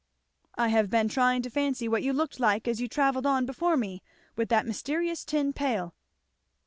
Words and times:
"I 0.55 0.69
have 0.69 0.89
been 0.89 1.09
trying 1.09 1.43
to 1.43 1.49
fancy 1.51 1.87
what 1.87 2.01
you 2.01 2.11
looked 2.11 2.39
like 2.39 2.67
as 2.67 2.81
you 2.81 2.87
travelled 2.87 3.27
on 3.27 3.45
before 3.45 3.77
me 3.77 4.01
with 4.35 4.49
that 4.49 4.65
mysterious 4.65 5.23
tin 5.23 5.53
pail." 5.53 5.93